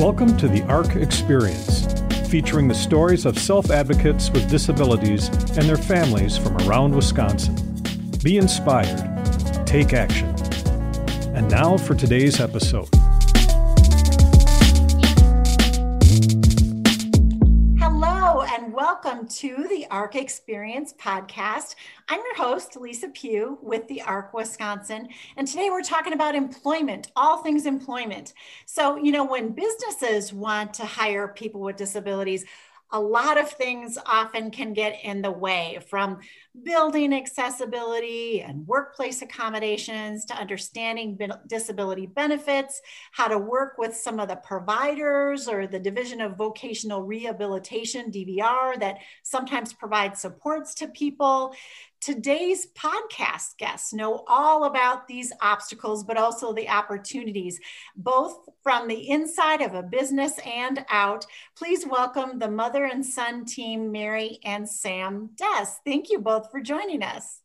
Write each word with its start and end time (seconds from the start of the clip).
Welcome 0.00 0.34
to 0.38 0.48
the 0.48 0.62
ARC 0.62 0.96
Experience, 0.96 1.86
featuring 2.30 2.68
the 2.68 2.74
stories 2.74 3.26
of 3.26 3.38
self 3.38 3.70
advocates 3.70 4.30
with 4.30 4.48
disabilities 4.48 5.28
and 5.58 5.68
their 5.68 5.76
families 5.76 6.38
from 6.38 6.56
around 6.62 6.96
Wisconsin. 6.96 7.54
Be 8.24 8.38
inspired, 8.38 8.96
take 9.66 9.92
action. 9.92 10.34
And 11.36 11.50
now 11.50 11.76
for 11.76 11.94
today's 11.94 12.40
episode. 12.40 12.88
Welcome 19.02 19.26
to 19.28 19.66
the 19.68 19.86
ARC 19.90 20.14
Experience 20.14 20.92
podcast. 20.92 21.74
I'm 22.08 22.18
your 22.18 22.36
host, 22.36 22.76
Lisa 22.76 23.08
Pugh 23.08 23.56
with 23.62 23.88
the 23.88 24.02
ARC 24.02 24.34
Wisconsin. 24.34 25.08
And 25.36 25.48
today 25.48 25.70
we're 25.70 25.82
talking 25.82 26.12
about 26.12 26.34
employment, 26.34 27.10
all 27.16 27.42
things 27.42 27.64
employment. 27.64 28.34
So, 28.66 28.96
you 28.96 29.12
know, 29.12 29.24
when 29.24 29.50
businesses 29.50 30.34
want 30.34 30.74
to 30.74 30.84
hire 30.84 31.28
people 31.28 31.62
with 31.62 31.76
disabilities, 31.76 32.44
a 32.92 33.00
lot 33.00 33.38
of 33.38 33.50
things 33.50 33.96
often 34.04 34.50
can 34.50 34.72
get 34.72 34.98
in 35.04 35.22
the 35.22 35.30
way 35.30 35.78
from 35.88 36.18
building 36.64 37.12
accessibility 37.12 38.40
and 38.40 38.66
workplace 38.66 39.22
accommodations 39.22 40.24
to 40.24 40.34
understanding 40.34 41.18
disability 41.46 42.06
benefits, 42.06 42.82
how 43.12 43.28
to 43.28 43.38
work 43.38 43.78
with 43.78 43.94
some 43.94 44.18
of 44.18 44.28
the 44.28 44.36
providers 44.36 45.46
or 45.46 45.66
the 45.66 45.78
Division 45.78 46.20
of 46.20 46.36
Vocational 46.36 47.02
Rehabilitation, 47.02 48.10
DVR, 48.10 48.78
that 48.80 48.98
sometimes 49.22 49.72
provides 49.72 50.20
supports 50.20 50.74
to 50.74 50.88
people. 50.88 51.54
Today's 52.00 52.66
podcast 52.72 53.58
guests 53.58 53.92
know 53.92 54.24
all 54.26 54.64
about 54.64 55.06
these 55.06 55.34
obstacles, 55.42 56.02
but 56.02 56.16
also 56.16 56.54
the 56.54 56.66
opportunities, 56.66 57.60
both 57.94 58.48
from 58.62 58.88
the 58.88 59.10
inside 59.10 59.60
of 59.60 59.74
a 59.74 59.82
business 59.82 60.38
and 60.46 60.82
out. 60.88 61.26
Please 61.58 61.86
welcome 61.86 62.38
the 62.38 62.50
mother 62.50 62.86
and 62.86 63.04
son 63.04 63.44
team, 63.44 63.92
Mary 63.92 64.38
and 64.44 64.66
Sam 64.66 65.28
Dess. 65.36 65.80
Thank 65.84 66.08
you 66.08 66.18
both 66.18 66.50
for 66.50 66.62
joining 66.62 67.02
us. 67.02 67.42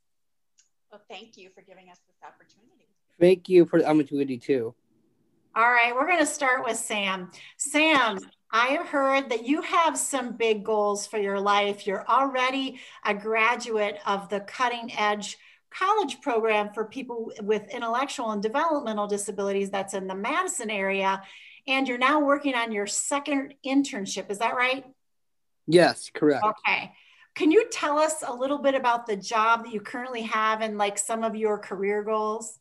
Well, 0.89 1.01
thank 1.09 1.35
you 1.35 1.49
for 1.53 1.61
giving 1.61 1.89
us 1.89 1.99
this 2.07 2.15
opportunity. 2.23 2.87
Thank 3.19 3.49
you 3.49 3.65
for 3.65 3.79
the 3.81 3.89
opportunity, 3.89 4.37
too. 4.37 4.73
All 5.53 5.69
right, 5.69 5.93
we're 5.93 6.07
going 6.07 6.19
to 6.19 6.25
start 6.25 6.63
with 6.63 6.77
Sam. 6.77 7.29
Sam, 7.57 8.19
I 8.55 8.67
have 8.67 8.87
heard 8.87 9.31
that 9.31 9.45
you 9.45 9.61
have 9.63 9.97
some 9.97 10.37
big 10.37 10.63
goals 10.63 11.05
for 11.05 11.17
your 11.17 11.41
life. 11.41 11.85
You're 11.85 12.07
already 12.07 12.79
a 13.03 13.13
graduate 13.13 13.99
of 14.05 14.29
the 14.29 14.39
cutting 14.39 14.93
edge 14.97 15.37
college 15.69 16.21
program 16.21 16.69
for 16.73 16.85
people 16.85 17.33
with 17.41 17.67
intellectual 17.67 18.31
and 18.31 18.41
developmental 18.41 19.07
disabilities 19.07 19.71
that's 19.71 19.93
in 19.93 20.07
the 20.07 20.15
Madison 20.15 20.69
area. 20.69 21.21
And 21.67 21.85
you're 21.85 21.97
now 21.97 22.21
working 22.21 22.55
on 22.55 22.71
your 22.71 22.87
second 22.87 23.55
internship. 23.65 24.31
Is 24.31 24.37
that 24.37 24.55
right? 24.55 24.85
Yes, 25.67 26.09
correct. 26.13 26.45
Okay. 26.45 26.93
Can 27.35 27.51
you 27.51 27.67
tell 27.69 27.99
us 27.99 28.23
a 28.25 28.33
little 28.33 28.59
bit 28.59 28.73
about 28.73 29.05
the 29.05 29.17
job 29.17 29.65
that 29.65 29.73
you 29.73 29.81
currently 29.81 30.21
have 30.21 30.61
and 30.61 30.77
like 30.77 30.97
some 30.97 31.25
of 31.25 31.35
your 31.35 31.57
career 31.57 32.03
goals? 32.03 32.57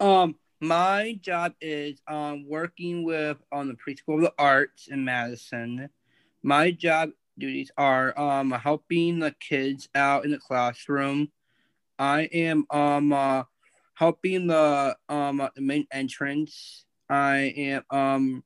Um, 0.00 0.34
my 0.60 1.18
job 1.22 1.54
is 1.60 2.00
um, 2.06 2.46
working 2.46 3.02
with 3.02 3.38
um, 3.50 3.68
the 3.68 3.74
Preschool 3.74 4.16
of 4.16 4.20
the 4.22 4.34
Arts 4.38 4.88
in 4.88 5.04
Madison. 5.04 5.88
My 6.42 6.70
job 6.70 7.10
duties 7.38 7.70
are 7.78 8.18
um, 8.18 8.50
helping 8.50 9.18
the 9.18 9.34
kids 9.40 9.88
out 9.94 10.24
in 10.26 10.30
the 10.30 10.38
classroom. 10.38 11.32
I 11.98 12.22
am 12.32 12.66
um, 12.70 13.12
uh, 13.12 13.44
helping 13.94 14.48
the 14.48 14.96
um, 15.08 15.48
the 15.54 15.62
main 15.62 15.86
entrance. 15.90 16.84
I 17.08 17.54
am 17.56 17.84
um, 17.90 18.44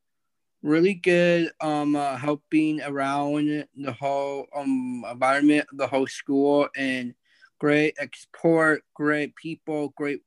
really 0.63 0.95
good 0.95 1.51
um, 1.61 1.97
uh, 1.97 2.17
helping 2.17 2.81
around 2.81 3.67
the 3.77 3.93
whole 3.93 4.47
um, 4.55 5.05
environment, 5.11 5.67
the 5.73 5.89
whole 5.89 6.07
school, 6.07 6.69
and 6.77 7.15
great 7.59 7.95
export, 7.99 8.83
great 8.95 9.35
people, 9.35 9.93
great 9.97 10.21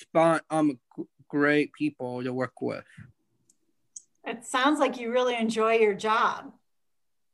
spot 0.00 0.42
um 0.50 0.78
great 1.28 1.72
people 1.72 2.22
to 2.22 2.32
work 2.32 2.60
with. 2.60 2.84
It 4.24 4.44
sounds 4.44 4.80
like 4.80 4.98
you 4.98 5.12
really 5.12 5.36
enjoy 5.36 5.74
your 5.74 5.94
job. 5.94 6.52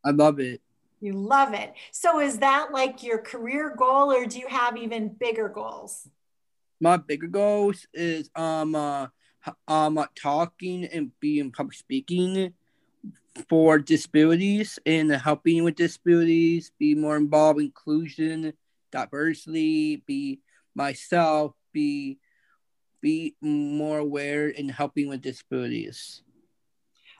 I 0.04 0.10
love 0.10 0.40
it. 0.40 0.60
You 1.00 1.14
love 1.14 1.54
it. 1.54 1.74
So 1.90 2.20
is 2.20 2.38
that 2.38 2.70
like 2.72 3.02
your 3.02 3.18
career 3.18 3.74
goal 3.76 4.12
or 4.12 4.26
do 4.26 4.38
you 4.38 4.46
have 4.46 4.76
even 4.76 5.08
bigger 5.08 5.48
goals? 5.48 6.08
My 6.80 6.96
bigger 6.96 7.28
goals 7.28 7.86
is 7.94 8.30
um 8.34 8.74
uh, 8.74 9.06
um 9.66 10.04
talking 10.14 10.84
and 10.84 11.10
being 11.20 11.50
public 11.50 11.76
speaking 11.76 12.52
for 13.48 13.78
disabilities 13.78 14.78
and 14.84 15.10
helping 15.10 15.64
with 15.64 15.76
disabilities, 15.76 16.70
be 16.78 16.94
more 16.94 17.16
involved 17.16 17.60
inclusion, 17.60 18.52
diversity, 18.90 19.96
be 20.06 20.40
myself, 20.74 21.52
be 21.72 22.18
be 23.02 23.36
more 23.42 23.98
aware 23.98 24.48
in 24.48 24.70
helping 24.70 25.08
with 25.08 25.20
disabilities. 25.20 26.22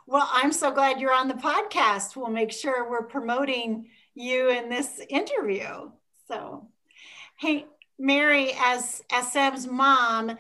Well, 0.06 0.28
I'm 0.32 0.53
so 0.53 0.70
glad 0.70 1.00
you're 1.00 1.12
on 1.12 1.28
the 1.28 1.34
podcast. 1.34 2.16
We'll 2.16 2.31
make 2.31 2.53
sure 2.53 2.88
we're 2.88 3.06
promoting 3.06 3.88
you 4.15 4.48
in 4.50 4.69
this 4.69 5.00
interview. 5.09 5.91
So, 6.28 6.69
hey, 7.38 7.66
Mary, 7.98 8.53
as 8.60 9.03
Sam's 9.31 9.66
mom, 9.66 10.38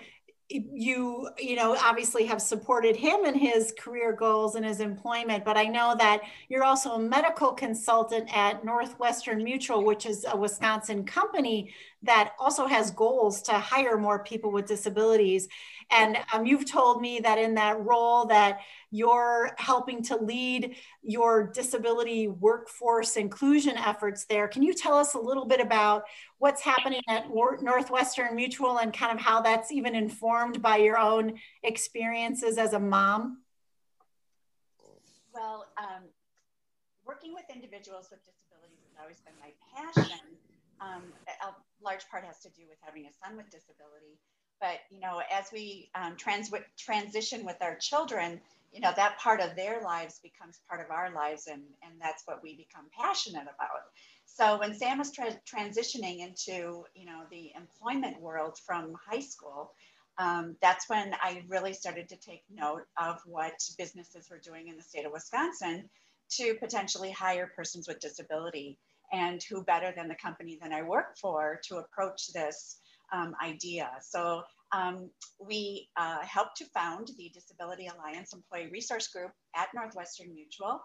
you 0.72 1.28
you 1.38 1.56
know 1.56 1.76
obviously 1.82 2.24
have 2.26 2.42
supported 2.42 2.96
him 2.96 3.24
in 3.24 3.34
his 3.34 3.72
career 3.78 4.12
goals 4.12 4.54
and 4.54 4.64
his 4.64 4.80
employment 4.80 5.44
but 5.44 5.56
i 5.56 5.64
know 5.64 5.94
that 5.98 6.20
you're 6.48 6.64
also 6.64 6.92
a 6.92 6.98
medical 6.98 7.52
consultant 7.52 8.28
at 8.36 8.64
northwestern 8.64 9.42
mutual 9.42 9.84
which 9.84 10.06
is 10.06 10.26
a 10.30 10.36
wisconsin 10.36 11.04
company 11.04 11.72
that 12.02 12.32
also 12.38 12.66
has 12.66 12.90
goals 12.90 13.42
to 13.42 13.52
hire 13.52 13.96
more 13.96 14.24
people 14.24 14.50
with 14.50 14.66
disabilities. 14.66 15.48
And 15.90 16.18
um, 16.32 16.46
you've 16.46 16.70
told 16.70 17.00
me 17.00 17.20
that 17.20 17.38
in 17.38 17.54
that 17.54 17.80
role 17.80 18.26
that 18.26 18.60
you're 18.92 19.50
helping 19.56 20.02
to 20.02 20.16
lead 20.16 20.76
your 21.02 21.50
disability 21.50 22.28
workforce 22.28 23.16
inclusion 23.16 23.76
efforts 23.78 24.26
there. 24.26 24.46
Can 24.46 24.62
you 24.62 24.74
tell 24.74 24.94
us 24.94 25.14
a 25.14 25.18
little 25.18 25.46
bit 25.46 25.60
about 25.60 26.04
what's 26.38 26.60
happening 26.60 27.00
at 27.08 27.30
northwestern 27.30 28.36
mutual 28.36 28.78
and 28.78 28.92
kind 28.92 29.10
of 29.10 29.24
how 29.24 29.40
that's 29.40 29.72
even 29.72 29.94
informed 29.94 30.60
by 30.60 30.76
your 30.76 30.98
own 30.98 31.38
experiences 31.62 32.58
as 32.58 32.74
a 32.74 32.78
mom? 32.78 33.38
Well 35.32 35.66
um, 35.78 36.04
working 37.06 37.32
with 37.32 37.44
individuals 37.52 38.08
with 38.10 38.20
disabilities 38.20 38.78
has 38.90 39.00
always 39.00 39.20
been 39.20 39.34
my 39.40 39.52
passion. 39.74 40.20
Um, 40.82 41.04
a 41.42 41.54
large 41.82 42.06
part 42.10 42.24
has 42.24 42.40
to 42.40 42.50
do 42.50 42.62
with 42.68 42.76
having 42.82 43.06
a 43.06 43.12
son 43.24 43.38
with 43.38 43.48
disability. 43.48 44.18
But 44.60 44.80
you 44.90 45.00
know, 45.00 45.22
as 45.32 45.46
we 45.50 45.88
um, 45.94 46.14
trans- 46.16 46.52
transition 46.78 47.46
with 47.46 47.56
our 47.62 47.76
children, 47.76 48.40
you 48.72 48.80
know, 48.80 48.92
that 48.96 49.18
part 49.18 49.40
of 49.40 49.54
their 49.54 49.82
lives 49.82 50.20
becomes 50.22 50.60
part 50.68 50.80
of 50.84 50.90
our 50.90 51.12
lives, 51.14 51.46
and 51.46 51.62
and 51.82 51.94
that's 52.00 52.22
what 52.26 52.42
we 52.42 52.56
become 52.56 52.86
passionate 52.98 53.42
about. 53.42 53.82
So 54.24 54.58
when 54.58 54.74
Sam 54.74 54.98
was 54.98 55.12
tra- 55.12 55.40
transitioning 55.46 56.20
into 56.20 56.84
you 56.94 57.06
know 57.06 57.22
the 57.30 57.52
employment 57.56 58.20
world 58.20 58.58
from 58.66 58.94
high 59.10 59.20
school, 59.20 59.72
um, 60.18 60.56
that's 60.62 60.88
when 60.88 61.14
I 61.22 61.44
really 61.48 61.72
started 61.74 62.08
to 62.08 62.16
take 62.16 62.42
note 62.50 62.82
of 62.98 63.20
what 63.26 63.54
businesses 63.78 64.28
were 64.30 64.40
doing 64.40 64.68
in 64.68 64.76
the 64.76 64.82
state 64.82 65.06
of 65.06 65.12
Wisconsin 65.12 65.88
to 66.30 66.54
potentially 66.54 67.10
hire 67.10 67.52
persons 67.54 67.86
with 67.86 68.00
disability 68.00 68.78
and 69.12 69.42
who 69.42 69.62
better 69.62 69.92
than 69.94 70.08
the 70.08 70.14
company 70.14 70.58
that 70.62 70.72
I 70.72 70.82
work 70.82 71.18
for 71.18 71.60
to 71.68 71.76
approach 71.76 72.32
this 72.32 72.78
um, 73.12 73.34
idea. 73.42 73.90
So 74.00 74.42
um, 74.72 75.10
we 75.38 75.88
uh, 75.96 76.22
helped 76.22 76.56
to 76.58 76.64
found 76.66 77.08
the 77.18 77.30
Disability 77.32 77.88
Alliance 77.88 78.32
Employee 78.32 78.70
Resource 78.72 79.08
Group 79.08 79.32
at 79.54 79.68
Northwestern 79.74 80.34
Mutual. 80.34 80.80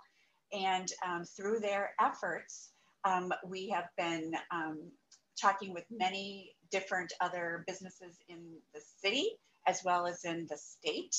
And 0.52 0.92
um, 1.06 1.24
through 1.24 1.60
their 1.60 1.92
efforts, 2.00 2.72
um, 3.06 3.32
we 3.46 3.70
have 3.70 3.88
been 3.98 4.34
um, 4.52 4.92
talking 5.40 5.74
with 5.74 5.86
many 5.90 6.52
different 6.72 7.14
other 7.22 7.64
businesses 7.68 8.18
in 8.28 8.40
the 8.74 8.82
city 9.04 9.30
as 9.68 9.82
well 9.84 10.08
as 10.08 10.24
in 10.24 10.48
the 10.50 10.58
state. 10.58 11.16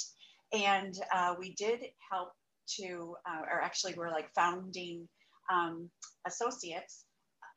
And 0.52 0.94
uh, 1.14 1.34
we 1.38 1.54
did 1.54 1.81
help 2.11 2.32
to, 2.78 3.14
uh, 3.28 3.43
or 3.50 3.61
actually, 3.62 3.94
we're 3.94 4.11
like 4.11 4.32
founding 4.34 5.08
um, 5.52 5.90
associates 6.26 7.04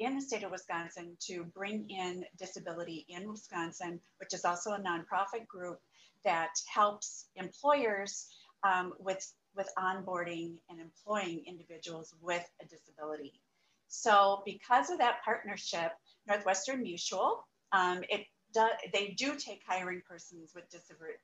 in 0.01 0.15
the 0.15 0.21
state 0.21 0.44
of 0.44 0.51
Wisconsin 0.51 1.15
to 1.27 1.44
bring 1.44 1.89
in 1.89 2.25
disability 2.38 3.06
in 3.07 3.30
Wisconsin, 3.30 4.00
which 4.18 4.33
is 4.33 4.45
also 4.45 4.71
a 4.71 4.80
nonprofit 4.80 5.48
group 5.48 5.80
that 6.25 6.50
helps 6.74 7.27
employers 7.36 8.27
um, 8.63 8.94
with, 9.00 9.31
with 9.56 9.69
onboarding 9.77 10.57
and 10.69 10.80
employing 10.80 11.44
individuals 11.48 12.13
with 12.21 12.48
a 12.62 12.65
disability. 12.65 13.39
So 13.88 14.42
because 14.45 14.89
of 14.89 14.98
that 15.00 15.24
partnership, 15.24 15.92
Northwestern 16.27 16.81
Mutual, 16.81 17.45
um, 17.71 18.01
it 18.09 18.25
do, 18.54 18.68
they 18.94 19.15
do 19.18 19.36
take 19.36 19.62
hiring 19.68 20.01
persons 20.07 20.51
with, 20.56 20.65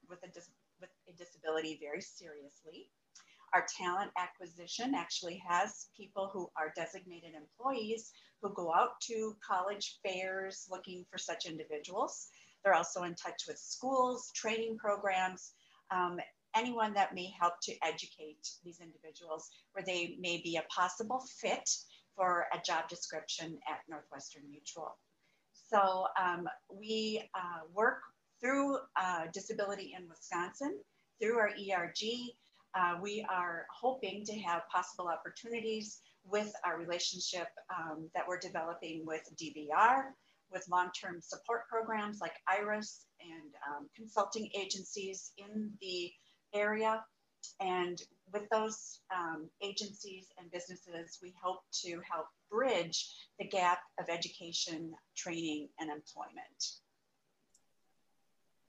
with, 0.10 0.20
a 0.24 0.28
dis, 0.28 0.50
with 0.80 0.90
a 1.10 1.14
disability 1.14 1.80
very 1.82 2.02
seriously. 2.02 2.90
Our 3.54 3.66
talent 3.78 4.12
acquisition 4.18 4.94
actually 4.96 5.42
has 5.48 5.88
people 5.96 6.30
who 6.32 6.50
are 6.58 6.74
designated 6.76 7.32
employees 7.34 8.12
who 8.42 8.54
go 8.54 8.74
out 8.74 9.00
to 9.02 9.36
college 9.48 10.00
fairs 10.04 10.68
looking 10.70 11.06
for 11.10 11.18
such 11.18 11.46
individuals. 11.46 12.28
They're 12.64 12.76
also 12.76 13.04
in 13.04 13.16
touch 13.16 13.44
with 13.48 13.58
schools, 13.58 14.32
training 14.36 14.78
programs, 14.78 15.54
um, 15.92 16.20
anyone 16.56 16.94
that 16.94 17.14
may 17.14 17.32
help 17.40 17.54
to 17.62 17.74
educate 17.84 18.50
these 18.64 18.80
individuals 18.80 19.50
where 19.74 19.86
they 19.86 20.18
may 20.20 20.42
be 20.44 20.58
a 20.58 20.64
possible 20.74 21.24
fit 21.40 21.70
for 22.16 22.48
a 22.54 22.60
job 22.66 22.90
description 22.90 23.58
at 23.70 23.80
Northwestern 23.90 24.44
Mutual. 24.50 24.98
So 25.70 26.08
um, 26.20 26.48
we 26.70 27.22
uh, 27.36 27.68
work 27.74 28.00
through 28.42 28.78
uh, 29.00 29.26
Disability 29.34 29.94
in 29.98 30.08
Wisconsin, 30.08 30.80
through 31.22 31.38
our 31.38 31.50
ERG. 31.50 32.32
Uh, 32.76 32.96
we 33.02 33.26
are 33.30 33.66
hoping 33.74 34.24
to 34.26 34.34
have 34.40 34.68
possible 34.70 35.08
opportunities 35.08 36.02
with 36.30 36.52
our 36.66 36.78
relationship 36.78 37.48
um, 37.76 38.10
that 38.14 38.24
we're 38.28 38.40
developing 38.40 39.04
with 39.06 39.22
DVR, 39.42 40.12
with 40.52 40.66
long-term 40.70 41.20
support 41.22 41.68
programs 41.70 42.20
like 42.22 42.34
IRIS 42.48 43.06
and 43.22 43.54
um, 43.70 43.88
consulting 43.96 44.50
agencies 44.58 45.32
in 45.38 45.72
the 45.82 46.12
area. 46.54 47.04
And 47.60 48.02
with 48.34 48.44
those 48.52 49.00
um, 49.16 49.50
agencies 49.62 50.28
and 50.38 50.52
businesses, 50.52 51.20
we 51.22 51.34
hope 51.42 51.62
to 51.86 52.02
help 52.10 52.28
bridge 52.52 53.14
the 53.40 53.48
gap 53.48 53.80
of 54.00 54.10
education, 54.10 54.94
training, 55.16 55.70
and 55.80 55.90
employment. 55.90 56.78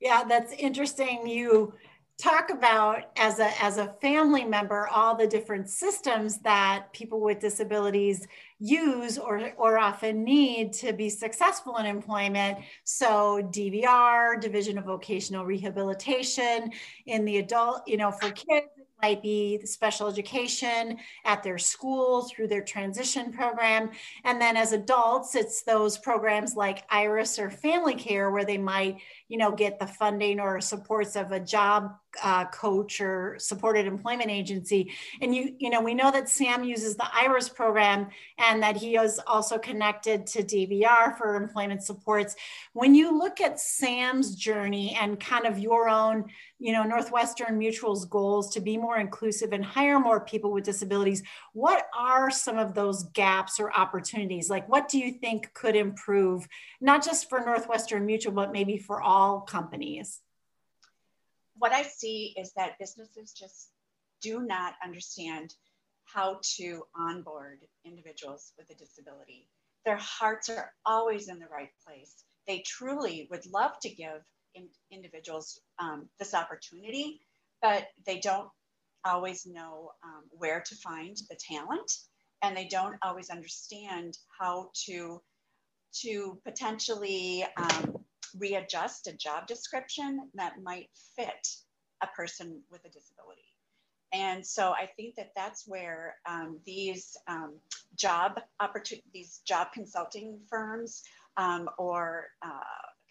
Yeah, 0.01 0.25
that's 0.29 0.53
interesting. 0.53 1.27
You 1.27 1.75
talk 2.19 2.51
about 2.51 3.05
as 3.17 3.39
a 3.39 3.63
as 3.63 3.79
a 3.79 3.95
family 4.01 4.45
member 4.45 4.89
all 4.89 5.15
the 5.15 5.27
different 5.27 5.71
systems 5.71 6.39
that 6.39 6.93
people 6.93 7.21
with 7.21 7.39
disabilities 7.39 8.27
use 8.59 9.19
or 9.19 9.53
or 9.57 9.79
often 9.79 10.25
need 10.25 10.73
to 10.73 10.93
be 10.93 11.09
successful 11.09 11.77
in 11.77 11.87
employment 11.87 12.59
so 12.83 13.41
DVR 13.53 14.41
division 14.41 14.79
of 14.79 14.85
vocational 14.85 15.45
rehabilitation 15.45 16.73
in 17.07 17.25
the 17.25 17.39
adult 17.39 17.87
you 17.87 17.97
know 17.97 18.11
for 18.11 18.33
kids 18.33 18.67
it 18.77 18.87
might 19.01 19.23
be 19.23 19.61
special 19.65 20.09
education 20.09 20.99
at 21.25 21.45
their 21.45 21.59
school 21.59 22.23
through 22.23 22.49
their 22.49 22.65
transition 22.65 23.33
program. 23.33 23.91
And 24.25 24.41
then 24.41 24.57
as 24.57 24.73
adults, 24.73 25.37
it's 25.37 25.63
those 25.63 25.97
programs 25.99 26.57
like 26.57 26.85
IRIS 26.91 27.39
or 27.39 27.49
family 27.51 27.95
care 27.95 28.31
where 28.33 28.45
they 28.45 28.59
might, 28.59 28.99
you 29.29 29.37
know, 29.37 29.53
get 29.53 29.79
the 29.79 29.87
funding 29.87 30.41
or 30.41 30.61
supports 30.61 31.15
of 31.15 31.33
a 31.33 31.41
job 31.41 31.95
uh, 32.23 32.47
coach 32.47 33.01
or 33.01 33.37
supported 33.39 33.87
employment 33.87 34.31
agency. 34.31 34.91
And 35.21 35.35
you, 35.35 35.55
you 35.59 35.71
know, 35.71 35.81
we 35.81 35.95
know 35.95 36.11
that 36.11 36.29
Sam 36.29 36.65
uses 36.65 36.97
the 36.97 37.07
IRIS 37.15 37.49
program 37.49 38.09
and 38.39 38.63
that 38.63 38.77
he 38.77 38.97
is 38.97 39.21
also 39.27 39.59
connected 39.59 40.27
to 40.29 40.43
DVR 40.43 41.17
for 41.17 41.37
employment 41.37 41.83
supports. 41.83 42.35
When 42.73 42.95
you 42.95 43.17
look 43.17 43.41
at 43.41 43.61
Sam's 43.61 44.35
journey 44.35 44.97
and 45.01 45.21
kind 45.21 45.47
of 45.47 45.59
your 45.59 45.89
own, 45.89 46.25
you 46.59 46.73
know, 46.73 46.83
Northwestern 46.83 47.59
Mutual's 47.59 48.05
goals 48.07 48.53
to 48.55 48.61
be 48.61 48.77
more 48.77 48.99
inclusive 48.99 49.53
and 49.53 49.65
hire 49.65 50.01
more 50.01 50.21
people 50.21 50.51
with 50.51 50.65
disabilities, 50.65 51.23
what 51.53 51.87
are 51.97 52.31
some 52.31 52.59
of 52.59 52.75
those 52.75 53.05
gaps 53.13 53.61
or 53.61 53.73
opportunities? 53.73 54.51
Like, 54.51 54.69
what 54.69 54.89
do 54.89 54.99
you 54.99 55.13
think 55.13 55.53
could 55.55 55.77
improve, 55.77 56.49
not 56.81 57.05
just 57.05 57.29
for 57.29 57.41
Northwestern 57.41 58.07
Mutual, 58.07 58.33
but 58.33 58.53
maybe 58.53 58.77
for 58.77 59.01
all 59.01 59.18
companies? 59.41 60.21
what 61.59 61.73
I 61.73 61.83
see 61.83 62.35
is 62.37 62.53
that 62.55 62.79
businesses 62.79 63.33
just 63.33 63.71
do 64.23 64.41
not 64.41 64.75
understand 64.83 65.55
how 66.05 66.41
to 66.57 66.83
onboard 66.97 67.59
individuals 67.85 68.53
with 68.57 68.71
a 68.71 68.75
disability. 68.75 69.49
Their 69.85 69.99
hearts 69.99 70.49
are 70.49 70.73
always 70.87 71.29
in 71.29 71.39
the 71.39 71.47
right 71.47 71.71
place. 71.87 72.25
They 72.47 72.63
truly 72.67 73.29
would 73.31 73.45
love 73.47 73.73
to 73.83 73.91
give 73.91 74.23
in, 74.55 74.69
individuals 74.91 75.61
um, 75.79 76.09
this 76.19 76.35
opportunity, 76.35 77.21
but 77.61 77.87
they 78.07 78.21
don't 78.21 78.49
always 79.05 79.47
know 79.47 79.91
um, 80.03 80.25
where 80.31 80.61
to 80.61 80.75
find 80.77 81.17
the 81.29 81.37
talent 81.37 81.93
and 82.43 82.57
they 82.57 82.69
don't 82.69 82.97
always 83.03 83.31
understand 83.31 84.17
how 84.39 84.71
to 84.87 85.21
to 85.93 86.39
potentially 86.45 87.45
um, 87.57 87.98
readjust 88.39 89.07
a 89.07 89.13
job 89.13 89.47
description 89.47 90.29
that 90.35 90.63
might 90.63 90.89
fit 91.17 91.49
a 92.03 92.07
person 92.09 92.63
with 92.71 92.85
a 92.85 92.89
disability. 92.89 93.43
And 94.13 94.45
so 94.47 94.71
I 94.71 94.89
think 94.97 95.17
that 95.17 95.33
that's 95.37 95.65
where 95.67 96.17
um, 96.27 96.61
these 96.65 97.17
um, 97.27 97.59
job 97.95 98.41
opportunities, 98.61 99.11
these 99.13 99.41
job 99.47 99.69
consulting 99.75 100.41
firms 100.49 101.03
um, 101.37 101.69
or 101.79 102.29
uh, 102.43 102.61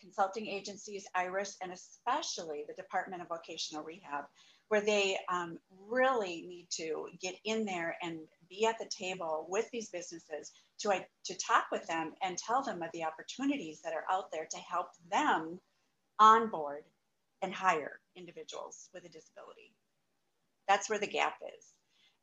consulting 0.02 0.48
agencies, 0.48 1.06
IRIS, 1.16 1.58
and 1.62 1.72
especially 1.72 2.64
the 2.68 2.74
Department 2.74 3.22
of 3.22 3.28
Vocational 3.28 3.84
Rehab, 3.84 4.26
where 4.70 4.82
they 4.82 5.18
um, 5.32 5.60
really 5.88 6.46
need 6.48 6.68
to 6.72 7.08
get 7.22 7.36
in 7.46 7.66
there 7.66 7.96
and 8.02 8.20
be 8.50 8.66
at 8.66 8.80
the 8.80 8.90
table 8.90 9.46
with 9.50 9.70
these 9.72 9.90
businesses 9.90 10.52
to, 10.80 11.06
to 11.26 11.38
talk 11.38 11.66
with 11.72 11.86
them 11.88 12.14
and 12.24 12.38
tell 12.38 12.64
them 12.64 12.82
of 12.82 12.90
the 12.94 13.04
opportunities 13.04 13.82
that 13.84 13.94
are 13.94 14.06
out 14.12 14.32
there 14.32 14.48
to 14.50 14.58
help 14.58 14.88
them 15.12 15.60
onboard 16.20 16.84
and 17.42 17.54
hire 17.54 18.00
individuals 18.16 18.90
with 18.94 19.06
a 19.06 19.10
disability. 19.10 19.74
That's 20.68 20.90
where 20.90 21.00
the 21.00 21.08
gap 21.08 21.36
is 21.58 21.66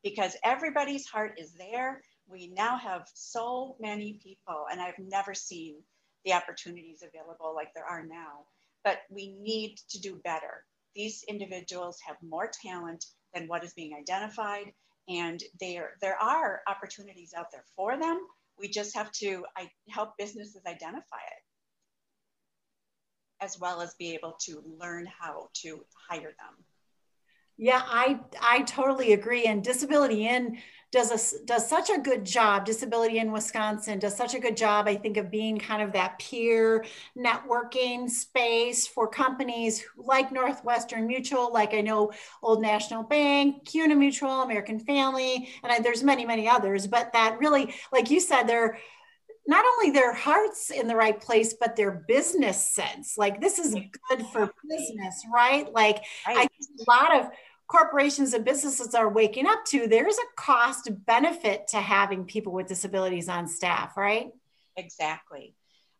because 0.02 0.36
everybody's 0.44 1.06
heart 1.06 1.38
is 1.38 1.52
there. 1.54 2.02
We 2.28 2.52
now 2.54 2.76
have 2.76 3.08
so 3.14 3.76
many 3.80 4.20
people, 4.22 4.66
and 4.70 4.80
I've 4.80 4.98
never 4.98 5.34
seen 5.34 5.76
the 6.24 6.34
opportunities 6.34 7.02
available 7.02 7.54
like 7.54 7.72
there 7.74 7.84
are 7.84 8.04
now, 8.04 8.46
but 8.84 8.98
we 9.10 9.34
need 9.40 9.76
to 9.90 10.00
do 10.00 10.20
better. 10.24 10.64
These 10.94 11.24
individuals 11.28 11.98
have 12.06 12.16
more 12.22 12.50
talent 12.62 13.04
than 13.34 13.48
what 13.48 13.64
is 13.64 13.74
being 13.74 13.94
identified, 13.98 14.72
and 15.08 15.42
there, 15.60 15.92
there 16.00 16.16
are 16.20 16.60
opportunities 16.66 17.32
out 17.36 17.46
there 17.52 17.64
for 17.76 17.98
them. 17.98 18.20
We 18.58 18.68
just 18.68 18.94
have 18.94 19.10
to 19.12 19.44
I, 19.56 19.68
help 19.90 20.16
businesses 20.18 20.62
identify 20.66 21.16
it 21.16 21.44
as 23.40 23.58
well 23.60 23.80
as 23.80 23.94
be 23.98 24.14
able 24.14 24.36
to 24.40 24.62
learn 24.80 25.06
how 25.06 25.48
to 25.62 25.84
hire 26.08 26.22
them. 26.22 26.64
Yeah, 27.56 27.82
I 27.84 28.20
I 28.40 28.62
totally 28.62 29.12
agree. 29.12 29.44
And 29.44 29.62
Disability 29.62 30.26
In 30.26 30.58
does 30.94 31.10
a, 31.10 31.44
does 31.44 31.68
such 31.68 31.90
a 31.90 31.98
good 31.98 32.24
job. 32.24 32.64
Disability 32.64 33.18
in 33.18 33.32
Wisconsin 33.32 33.98
does 33.98 34.16
such 34.16 34.34
a 34.34 34.38
good 34.38 34.56
job, 34.56 34.86
I 34.86 34.94
think, 34.94 35.16
of 35.16 35.28
being 35.28 35.58
kind 35.58 35.82
of 35.82 35.92
that 35.92 36.20
peer 36.20 36.84
networking 37.18 38.08
space 38.08 38.86
for 38.86 39.08
companies 39.08 39.84
like 39.98 40.30
Northwestern 40.30 41.08
Mutual, 41.08 41.52
like 41.52 41.74
I 41.74 41.80
know 41.80 42.12
Old 42.44 42.62
National 42.62 43.02
Bank, 43.02 43.64
CUNA 43.64 43.96
Mutual, 43.96 44.42
American 44.42 44.78
Family, 44.78 45.48
and 45.64 45.72
I, 45.72 45.80
there's 45.80 46.04
many 46.04 46.24
many 46.24 46.48
others. 46.48 46.86
But 46.86 47.12
that 47.12 47.40
really, 47.40 47.74
like 47.92 48.08
you 48.08 48.20
said, 48.20 48.44
they're 48.44 48.78
not 49.48 49.64
only 49.64 49.90
their 49.90 50.14
hearts 50.14 50.70
in 50.70 50.86
the 50.86 50.94
right 50.94 51.20
place, 51.20 51.54
but 51.54 51.74
their 51.74 52.04
business 52.06 52.72
sense. 52.72 53.18
Like 53.18 53.40
this 53.40 53.58
is 53.58 53.74
good 54.08 54.24
for 54.32 54.54
business, 54.68 55.26
right? 55.34 55.70
Like 55.72 56.04
right. 56.24 56.36
I 56.36 56.46
think 56.46 56.80
a 56.86 56.90
lot 56.90 57.20
of 57.20 57.30
corporations 57.66 58.34
and 58.34 58.44
businesses 58.44 58.94
are 58.94 59.08
waking 59.08 59.46
up 59.46 59.64
to 59.66 59.86
there's 59.86 60.16
a 60.16 60.40
cost 60.40 60.90
benefit 61.06 61.66
to 61.68 61.78
having 61.78 62.24
people 62.24 62.52
with 62.52 62.66
disabilities 62.66 63.28
on 63.28 63.48
staff, 63.48 63.96
right? 63.96 64.30
Exactly. 64.76 65.54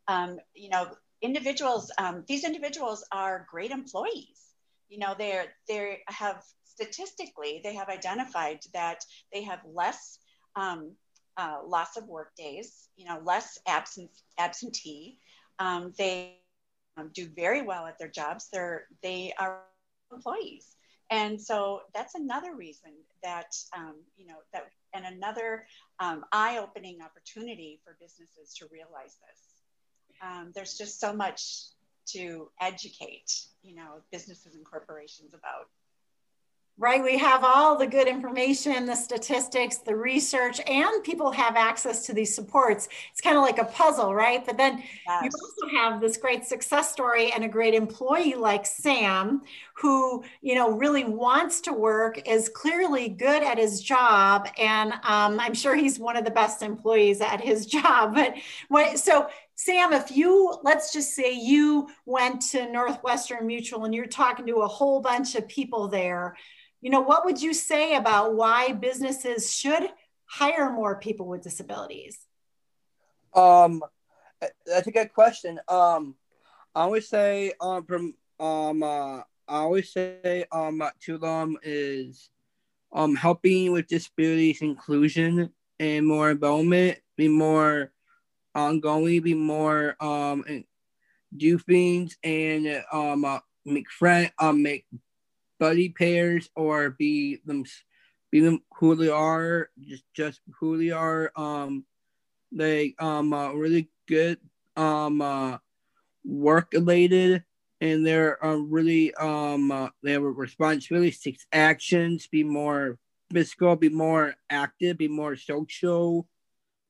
Um, 0.09 0.38
you 0.54 0.68
know, 0.68 0.88
individuals, 1.23 1.90
um, 1.99 2.25
these 2.28 2.44
individuals 2.44 3.04
are 3.12 3.47
great 3.50 3.71
employees. 3.71 4.40
You 4.88 4.99
know, 4.99 5.14
they're 5.16 5.47
they 5.66 6.00
have 6.06 6.42
statistically 6.66 7.61
they 7.64 7.75
have 7.75 7.88
identified 7.88 8.61
that 8.75 9.04
they 9.33 9.42
have 9.42 9.61
less 9.64 10.18
um, 10.56 10.92
uh, 11.37 11.59
loss 11.66 11.97
of 11.97 12.06
work 12.06 12.35
days, 12.37 12.88
you 12.97 13.06
know, 13.06 13.21
less 13.25 13.59
absent, 13.66 14.11
absentee. 14.38 15.18
Um, 15.59 15.92
they 15.99 16.38
um, 16.97 17.11
do 17.12 17.28
very 17.35 17.62
well 17.62 17.87
at 17.87 17.99
their 17.99 18.09
jobs. 18.09 18.49
They're, 18.52 18.87
they 19.02 19.33
are 19.38 19.62
employees. 20.12 20.76
And 21.11 21.40
so 21.40 21.82
that's 21.94 22.14
another 22.14 22.54
reason 22.54 22.92
that, 23.23 23.54
um, 23.76 23.96
you 24.16 24.26
know, 24.26 24.37
that, 24.52 24.70
and 24.94 25.04
another 25.04 25.66
um, 26.00 26.25
eye 26.32 26.58
opening 26.58 27.00
opportunity 27.02 27.80
for 27.84 27.96
businesses 28.00 28.54
to 28.58 28.66
realize 28.73 29.16
this. 29.28 29.40
Um, 30.23 30.52
there's 30.54 30.78
just 30.78 31.00
so 31.00 31.12
much 31.12 31.66
to 32.06 32.50
educate, 32.61 33.46
you 33.62 33.75
know, 33.75 34.02
businesses 34.12 34.54
and 34.54 34.64
corporations 34.64 35.34
about. 35.34 35.68
Right? 36.76 37.02
We 37.02 37.16
have 37.19 37.45
all 37.45 37.78
the 37.78 37.87
good 37.87 38.09
information, 38.09 38.85
the 38.85 38.97
statistics, 38.97 39.78
the 39.78 39.95
research, 39.95 40.61
and 40.66 41.04
people 41.04 41.31
have 41.31 41.54
access 41.54 42.04
to 42.07 42.12
these 42.12 42.35
supports. 42.35 42.88
It's 43.12 43.21
kind 43.21 43.37
of 43.37 43.43
like 43.43 43.59
a 43.59 43.64
puzzle, 43.64 44.12
right? 44.12 44.45
But 44.45 44.57
then 44.57 44.83
yes. 45.07 45.23
you 45.23 45.31
also 45.33 45.76
have 45.76 46.00
this 46.00 46.16
great 46.16 46.45
success 46.45 46.90
story 46.90 47.31
and 47.33 47.45
a 47.45 47.49
great 47.49 47.75
employee 47.75 48.35
like 48.35 48.66
Sam, 48.66 49.43
who 49.75 50.25
you 50.43 50.57
know 50.57 50.73
really 50.73 51.04
wants 51.04 51.61
to 51.62 51.73
work, 51.73 52.28
is 52.28 52.49
clearly 52.49 53.09
good 53.09 53.45
at 53.45 53.57
his 53.57 53.81
job, 53.81 54.49
and 54.59 54.95
um, 55.04 55.38
I'm 55.38 55.54
sure 55.54 55.76
he's 55.76 56.00
one 56.00 56.16
of 56.16 56.25
the 56.25 56.31
best 56.33 56.61
employees 56.62 57.21
at 57.21 57.40
his 57.40 57.66
job. 57.75 58.14
But 58.14 58.35
what, 58.69 58.99
so 58.99 59.28
Sam, 59.54 59.93
if 59.93 60.11
you, 60.11 60.59
let's 60.64 60.93
just 60.93 61.14
say 61.14 61.33
you 61.33 61.88
went 62.04 62.43
to 62.50 62.71
Northwestern 62.71 63.47
Mutual 63.47 63.85
and 63.85 63.95
you're 63.95 64.07
talking 64.07 64.47
to 64.47 64.62
a 64.62 64.69
whole 64.69 65.00
bunch 65.00 65.37
of 65.37 65.47
people 65.47 65.87
there, 65.87 66.37
you 66.84 66.90
know, 66.90 67.00
what 67.00 67.24
would 67.24 67.40
you 67.40 67.54
say 67.54 67.96
about 67.96 68.34
why 68.34 68.72
businesses 68.72 69.50
should 69.50 69.88
hire 70.26 70.70
more 70.70 70.98
people 70.98 71.26
with 71.26 71.42
disabilities? 71.42 72.18
Um, 73.32 73.82
that's 74.66 74.86
a 74.86 74.90
good 74.90 75.10
question. 75.14 75.58
Um, 75.66 76.14
I 76.74 76.82
always 76.82 77.08
say 77.08 77.54
um 77.58 77.86
from 77.86 78.14
um 78.38 78.82
uh, 78.82 79.20
I 79.20 79.24
always 79.48 79.90
say 79.94 80.44
um 80.52 80.82
to 81.06 81.16
them 81.16 81.56
is 81.62 82.28
um 82.92 83.16
helping 83.16 83.72
with 83.72 83.86
disabilities 83.86 84.60
inclusion 84.60 85.54
and 85.80 86.06
more 86.06 86.32
involvement, 86.32 86.98
be 87.16 87.28
more 87.28 87.92
ongoing, 88.54 89.22
be 89.22 89.32
more 89.32 89.96
um 90.00 90.44
do 91.34 91.58
things 91.58 92.18
and 92.22 92.84
um 92.92 93.24
uh, 93.24 93.38
make 93.64 93.90
friend 93.90 94.30
um 94.38 94.62
make 94.62 94.84
buddy 95.58 95.88
pairs 95.88 96.49
or 96.54 96.90
be 96.90 97.40
them 97.44 97.64
be 98.30 98.40
them 98.40 98.61
who 98.78 98.96
they 98.96 99.08
are, 99.08 99.70
just 99.80 100.04
just 100.14 100.40
who 100.58 100.78
they 100.78 100.90
are. 100.90 101.30
Um, 101.37 101.84
they 102.52 102.94
um 102.99 103.32
uh, 103.32 103.52
really 103.52 103.88
good 104.06 104.38
um 104.76 105.20
uh, 105.20 105.58
work 106.25 106.73
related 106.73 107.44
and 107.80 108.06
they're 108.06 108.44
uh, 108.44 108.56
really 108.56 109.14
um 109.14 109.70
uh, 109.70 109.88
they 110.02 110.12
have 110.12 110.23
a 110.23 110.30
responsibility, 110.30 111.11
takes 111.11 111.46
actions, 111.52 112.26
be 112.26 112.42
more 112.42 112.99
physical, 113.32 113.76
be 113.76 113.88
more 113.88 114.34
active, 114.50 114.99
be 114.99 115.08
more 115.08 115.37
social, 115.37 116.26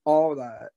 all 0.04 0.36
that. 0.36 0.70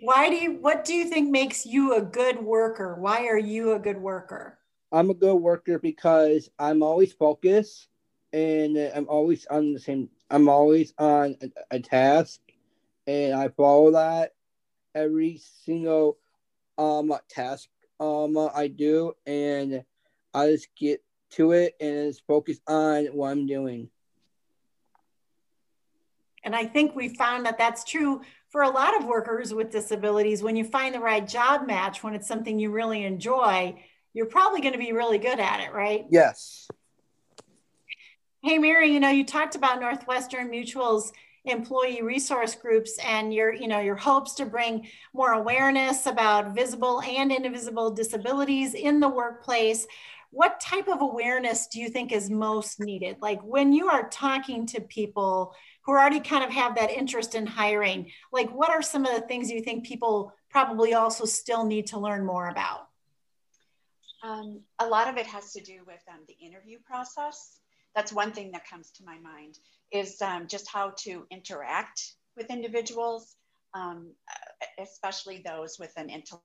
Why 0.00 0.28
do 0.30 0.36
you 0.36 0.52
what 0.52 0.84
do 0.84 0.94
you 0.94 1.04
think 1.04 1.30
makes 1.30 1.64
you 1.64 1.94
a 1.94 2.02
good 2.02 2.42
worker? 2.42 2.96
Why 2.98 3.26
are 3.26 3.38
you 3.38 3.72
a 3.72 3.78
good 3.78 3.98
worker? 3.98 4.58
I'm 4.92 5.10
a 5.10 5.14
good 5.14 5.36
worker 5.36 5.78
because 5.78 6.50
I'm 6.58 6.82
always 6.82 7.12
focused 7.12 7.88
and 8.32 8.76
I'm 8.76 9.08
always 9.08 9.46
on 9.46 9.72
the 9.72 9.80
same. 9.80 10.10
I'm 10.30 10.48
always 10.48 10.92
on 10.98 11.36
a, 11.42 11.76
a 11.76 11.80
task, 11.80 12.40
and 13.06 13.34
I 13.34 13.48
follow 13.48 13.92
that 13.92 14.32
every 14.94 15.40
single 15.64 16.18
um 16.78 17.12
task 17.28 17.68
um 18.00 18.36
I 18.54 18.68
do, 18.68 19.14
and 19.26 19.84
I 20.34 20.46
just 20.48 20.68
get 20.76 21.02
to 21.32 21.52
it 21.52 21.74
and 21.80 22.10
just 22.10 22.26
focus 22.26 22.60
on 22.66 23.06
what 23.06 23.30
I'm 23.30 23.46
doing. 23.46 23.88
And 26.44 26.56
I 26.56 26.66
think 26.66 26.96
we 26.96 27.08
found 27.08 27.46
that 27.46 27.58
that's 27.58 27.84
true 27.84 28.22
for 28.48 28.62
a 28.62 28.70
lot 28.70 28.96
of 28.98 29.06
workers 29.06 29.54
with 29.54 29.70
disabilities. 29.70 30.42
When 30.42 30.56
you 30.56 30.64
find 30.64 30.94
the 30.94 31.00
right 31.00 31.26
job 31.26 31.66
match, 31.66 32.02
when 32.02 32.14
it's 32.14 32.26
something 32.26 32.58
you 32.58 32.70
really 32.70 33.04
enjoy, 33.04 33.78
you're 34.14 34.26
probably 34.26 34.60
going 34.60 34.72
to 34.72 34.78
be 34.78 34.92
really 34.92 35.18
good 35.18 35.40
at 35.40 35.60
it, 35.60 35.72
right? 35.72 36.06
Yes. 36.10 36.68
Hey, 38.42 38.58
Mary, 38.58 38.92
you 38.92 39.00
know, 39.00 39.10
you 39.10 39.24
talked 39.24 39.54
about 39.54 39.80
Northwestern 39.80 40.50
Mutual's 40.50 41.12
employee 41.44 42.02
resource 42.02 42.54
groups 42.54 42.98
and 43.04 43.32
your, 43.32 43.52
you 43.52 43.68
know, 43.68 43.80
your 43.80 43.96
hopes 43.96 44.34
to 44.34 44.46
bring 44.46 44.86
more 45.12 45.32
awareness 45.32 46.06
about 46.06 46.54
visible 46.54 47.00
and 47.02 47.32
invisible 47.32 47.90
disabilities 47.90 48.74
in 48.74 49.00
the 49.00 49.08
workplace. 49.08 49.86
What 50.30 50.60
type 50.60 50.88
of 50.88 51.02
awareness 51.02 51.66
do 51.66 51.80
you 51.80 51.88
think 51.88 52.10
is 52.10 52.30
most 52.30 52.80
needed? 52.80 53.16
Like 53.20 53.40
when 53.42 53.72
you 53.72 53.88
are 53.88 54.08
talking 54.08 54.66
to 54.66 54.80
people 54.80 55.54
who 55.82 55.92
already 55.92 56.20
kind 56.20 56.44
of 56.44 56.50
have 56.50 56.76
that 56.76 56.90
interest 56.90 57.34
in 57.34 57.46
hiring, 57.46 58.10
like 58.32 58.50
what 58.50 58.70
are 58.70 58.82
some 58.82 59.04
of 59.04 59.14
the 59.14 59.26
things 59.26 59.50
you 59.50 59.62
think 59.62 59.84
people 59.84 60.32
probably 60.48 60.94
also 60.94 61.24
still 61.24 61.64
need 61.64 61.88
to 61.88 61.98
learn 61.98 62.24
more 62.24 62.48
about? 62.48 62.88
Um, 64.22 64.60
a 64.78 64.86
lot 64.86 65.08
of 65.08 65.16
it 65.16 65.26
has 65.26 65.52
to 65.52 65.60
do 65.60 65.80
with 65.86 66.00
um, 66.08 66.20
the 66.28 66.34
interview 66.34 66.78
process. 66.84 67.58
That's 67.94 68.12
one 68.12 68.32
thing 68.32 68.52
that 68.52 68.68
comes 68.68 68.90
to 68.92 69.04
my 69.04 69.18
mind 69.18 69.58
is 69.90 70.20
um, 70.22 70.46
just 70.46 70.68
how 70.68 70.92
to 71.00 71.26
interact 71.30 72.14
with 72.36 72.50
individuals, 72.50 73.36
um, 73.74 74.12
especially 74.78 75.42
those 75.44 75.76
with 75.78 75.92
an 75.96 76.08
intellectual 76.08 76.42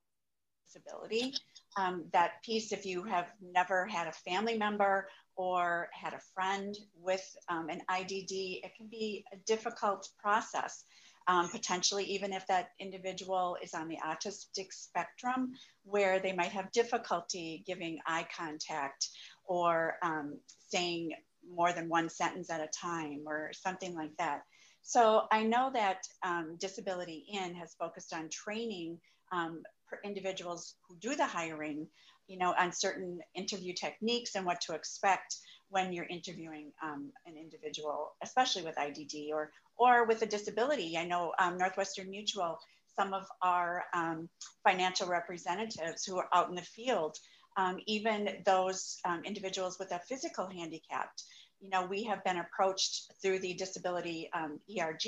disability. 0.65 1.33
Um, 1.77 2.05
that 2.11 2.43
piece, 2.43 2.71
if 2.71 2.85
you 2.85 3.03
have 3.03 3.27
never 3.41 3.85
had 3.85 4.07
a 4.07 4.11
family 4.11 4.57
member 4.57 5.07
or 5.35 5.89
had 5.93 6.13
a 6.13 6.19
friend 6.33 6.75
with 6.99 7.23
um, 7.47 7.69
an 7.69 7.81
IDD, 7.89 8.61
it 8.63 8.71
can 8.75 8.87
be 8.87 9.23
a 9.31 9.37
difficult 9.45 10.09
process 10.17 10.83
um, 11.27 11.49
potentially 11.49 12.05
even 12.05 12.31
if 12.33 12.45
that 12.47 12.69
individual 12.79 13.57
is 13.61 13.73
on 13.73 13.87
the 13.87 13.97
autistic 14.05 14.71
spectrum, 14.71 15.53
where 15.83 16.19
they 16.19 16.33
might 16.33 16.51
have 16.51 16.71
difficulty 16.71 17.63
giving 17.65 17.99
eye 18.05 18.27
contact 18.35 19.09
or 19.45 19.95
um, 20.03 20.37
saying 20.69 21.11
more 21.49 21.71
than 21.71 21.89
one 21.89 22.09
sentence 22.09 22.49
at 22.49 22.61
a 22.61 22.67
time 22.67 23.23
or 23.25 23.51
something 23.53 23.95
like 23.95 24.15
that. 24.17 24.41
So 24.81 25.23
I 25.31 25.43
know 25.43 25.69
that 25.73 26.07
um, 26.23 26.55
Disability 26.59 27.25
In 27.33 27.53
has 27.55 27.75
focused 27.77 28.13
on 28.13 28.29
training 28.29 28.99
um, 29.31 29.63
individuals 30.03 30.75
who 30.87 30.95
do 30.97 31.15
the 31.15 31.25
hiring, 31.25 31.87
you 32.27 32.37
know, 32.37 32.53
on 32.57 32.71
certain 32.71 33.19
interview 33.35 33.73
techniques 33.73 34.35
and 34.35 34.45
what 34.45 34.61
to 34.61 34.73
expect 34.73 35.35
when 35.69 35.91
you're 35.91 36.05
interviewing 36.05 36.71
um, 36.81 37.11
an 37.25 37.35
individual, 37.37 38.13
especially 38.23 38.63
with 38.63 38.77
IDD 38.77 39.29
or, 39.33 39.51
or 39.77 40.05
with 40.05 40.21
a 40.21 40.25
disability. 40.25 40.97
I 40.97 41.05
know 41.05 41.33
um, 41.39 41.57
Northwestern 41.57 42.09
Mutual, 42.09 42.59
some 42.97 43.13
of 43.13 43.25
our 43.41 43.85
um, 43.93 44.29
financial 44.63 45.07
representatives 45.07 46.03
who 46.03 46.17
are 46.17 46.29
out 46.33 46.49
in 46.49 46.55
the 46.55 46.61
field, 46.61 47.17
um, 47.57 47.79
even 47.85 48.41
those 48.45 48.97
um, 49.05 49.21
individuals 49.23 49.77
with 49.79 49.91
a 49.91 49.99
physical 50.07 50.47
handicap, 50.47 51.11
you 51.59 51.69
know, 51.69 51.85
we 51.85 52.03
have 52.03 52.23
been 52.23 52.37
approached 52.37 53.11
through 53.21 53.39
the 53.39 53.53
disability 53.53 54.29
um, 54.33 54.59
ERG, 54.79 55.03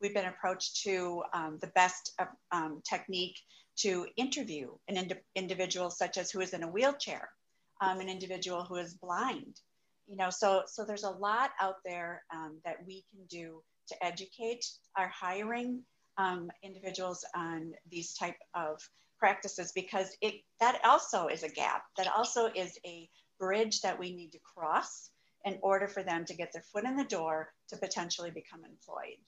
we've 0.00 0.14
been 0.14 0.26
approached 0.26 0.82
to 0.82 1.22
the 1.60 1.70
best 1.74 2.12
uh, 2.52 2.68
technique 2.88 3.38
to 3.76 4.06
interview 4.16 4.70
an 4.88 4.96
ind- 4.96 5.20
individual 5.34 5.90
such 5.90 6.18
as 6.18 6.30
who 6.30 6.40
is 6.40 6.52
in 6.52 6.62
a 6.62 6.68
wheelchair, 6.68 7.30
an 7.80 8.08
individual 8.08 8.64
who 8.64 8.76
is 8.76 8.94
blind, 8.94 9.60
you 10.06 10.16
know 10.16 10.30
so 10.30 10.62
so 10.66 10.84
there's 10.84 11.04
a 11.04 11.10
lot 11.10 11.50
out 11.60 11.76
there 11.84 12.22
um, 12.34 12.58
that 12.64 12.76
we 12.86 13.04
can 13.10 13.24
do 13.28 13.62
to 13.88 14.04
educate 14.04 14.64
our 14.96 15.08
hiring 15.08 15.82
um, 16.18 16.50
individuals 16.62 17.24
on 17.34 17.72
these 17.90 18.14
type 18.14 18.36
of 18.54 18.80
practices 19.18 19.72
because 19.74 20.16
it 20.20 20.34
that 20.60 20.80
also 20.84 21.26
is 21.28 21.42
a 21.42 21.48
gap. 21.48 21.82
That 21.96 22.08
also 22.16 22.46
is 22.54 22.78
a 22.86 23.08
bridge 23.38 23.80
that 23.82 23.98
we 23.98 24.14
need 24.14 24.32
to 24.32 24.38
cross 24.38 25.10
in 25.44 25.58
order 25.62 25.86
for 25.86 26.02
them 26.02 26.24
to 26.24 26.34
get 26.34 26.52
their 26.52 26.64
foot 26.72 26.84
in 26.84 26.96
the 26.96 27.04
door 27.04 27.52
to 27.68 27.76
potentially 27.76 28.30
become 28.30 28.60
employed. 28.64 29.18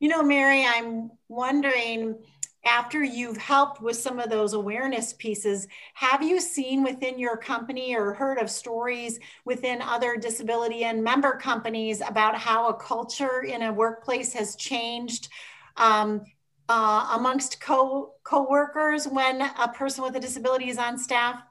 You 0.00 0.08
know 0.08 0.22
mary 0.22 0.64
i'm 0.66 1.10
wondering 1.28 2.16
after 2.64 3.02
you've 3.02 3.36
helped 3.36 3.80
with 3.80 3.96
some 3.96 4.18
of 4.18 4.30
those 4.30 4.52
awareness 4.52 5.12
pieces, 5.12 5.66
have 5.94 6.22
you 6.22 6.40
seen 6.40 6.82
within 6.82 7.18
your 7.18 7.36
company 7.36 7.94
or 7.94 8.14
heard 8.14 8.38
of 8.38 8.50
stories 8.50 9.18
within 9.44 9.82
other 9.82 10.16
disability 10.16 10.84
and 10.84 11.02
member 11.02 11.36
companies 11.36 12.00
about 12.00 12.36
how 12.36 12.68
a 12.68 12.74
culture 12.74 13.42
in 13.42 13.62
a 13.62 13.72
workplace 13.72 14.32
has 14.32 14.56
changed 14.56 15.28
um, 15.76 16.22
uh, 16.68 17.10
amongst 17.12 17.60
co 17.60 18.14
co-workers 18.24 19.06
when 19.06 19.42
a 19.42 19.68
person 19.68 20.02
with 20.02 20.16
a 20.16 20.20
disability 20.20 20.68
is 20.68 20.78
on 20.78 20.96
staff? 20.96 21.42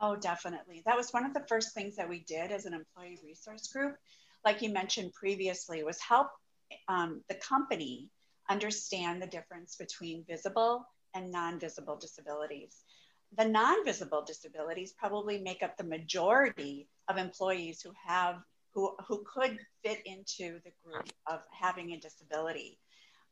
Oh, 0.00 0.16
definitely. 0.16 0.82
That 0.84 0.96
was 0.96 1.12
one 1.12 1.24
of 1.24 1.34
the 1.34 1.44
first 1.48 1.74
things 1.74 1.96
that 1.96 2.08
we 2.08 2.20
did 2.20 2.50
as 2.50 2.66
an 2.66 2.74
employee 2.74 3.18
resource 3.24 3.68
group. 3.68 3.96
Like 4.44 4.62
you 4.62 4.72
mentioned 4.72 5.12
previously, 5.12 5.82
was 5.84 6.00
help 6.00 6.28
um, 6.88 7.22
the 7.28 7.36
company 7.36 8.08
understand 8.48 9.22
the 9.22 9.26
difference 9.26 9.76
between 9.76 10.24
visible 10.24 10.86
and 11.14 11.30
non-visible 11.30 11.96
disabilities. 11.96 12.84
The 13.36 13.46
non-visible 13.46 14.24
disabilities 14.26 14.92
probably 14.92 15.40
make 15.40 15.62
up 15.62 15.76
the 15.76 15.84
majority 15.84 16.88
of 17.08 17.16
employees 17.16 17.80
who 17.80 17.92
have 18.06 18.36
who, 18.74 18.96
who 19.06 19.22
could 19.24 19.58
fit 19.84 20.00
into 20.06 20.58
the 20.64 20.72
group 20.82 21.10
of 21.26 21.40
having 21.50 21.92
a 21.92 22.00
disability. 22.00 22.78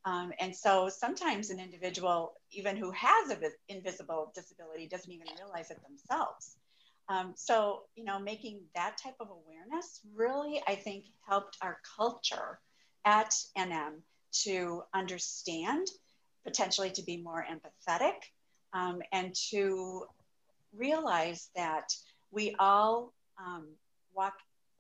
Um, 0.05 0.33
and 0.39 0.55
so 0.55 0.89
sometimes 0.89 1.51
an 1.51 1.59
individual, 1.59 2.35
even 2.51 2.77
who 2.77 2.91
has 2.91 3.31
an 3.31 3.43
invisible 3.69 4.33
disability, 4.35 4.87
doesn't 4.87 5.11
even 5.11 5.27
realize 5.39 5.71
it 5.71 5.81
themselves. 5.83 6.57
Um, 7.09 7.33
so, 7.37 7.83
you 7.97 8.05
know, 8.05 8.19
making 8.19 8.61
that 8.75 8.97
type 9.03 9.17
of 9.21 9.29
awareness 9.31 10.01
really, 10.15 10.63
I 10.67 10.75
think, 10.75 11.07
helped 11.27 11.57
our 11.61 11.79
culture 11.97 12.61
at 13.05 13.35
NM 13.59 14.03
to 14.33 14.83
understand, 14.95 15.87
potentially 16.45 16.91
to 16.91 17.03
be 17.03 17.17
more 17.17 17.45
empathetic, 17.51 18.15
um, 18.73 19.03
and 19.13 19.35
to 19.51 20.05
realize 20.77 21.51
that 21.57 21.93
we 22.31 22.55
all 22.59 23.13
um, 23.39 23.67
walk, 24.15 24.35